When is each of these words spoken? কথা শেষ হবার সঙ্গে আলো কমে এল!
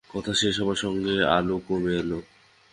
কথা 0.09 0.33
শেষ 0.41 0.55
হবার 0.61 0.79
সঙ্গে 0.83 1.13
আলো 1.37 1.55
কমে 1.67 1.93
এল! 2.01 2.11